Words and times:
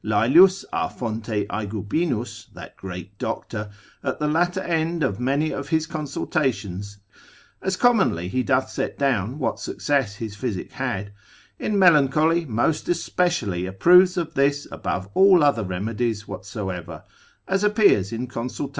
Laelius 0.03 0.65
a 0.73 0.89
Fonte 0.89 1.45
Aegubinus, 1.51 2.47
that 2.55 2.75
great 2.75 3.15
doctor, 3.19 3.69
at 4.03 4.17
the 4.17 4.27
latter 4.27 4.61
end 4.61 5.03
of 5.03 5.19
many 5.19 5.51
of 5.51 5.69
his 5.69 5.85
consultations 5.85 6.97
(as 7.61 7.77
commonly 7.77 8.27
he 8.27 8.41
doth 8.41 8.67
set 8.67 8.97
down 8.97 9.37
what 9.37 9.59
success 9.59 10.15
his 10.15 10.35
physic 10.35 10.71
had,) 10.71 11.13
in 11.59 11.77
melancholy 11.77 12.45
most 12.45 12.89
especially 12.89 13.67
approves 13.67 14.17
of 14.17 14.33
this 14.33 14.67
above 14.71 15.07
all 15.13 15.43
other 15.43 15.63
remedies 15.63 16.27
whatsoever, 16.27 17.03
as 17.47 17.63
appears 17.63 18.09
consult. 18.27 18.69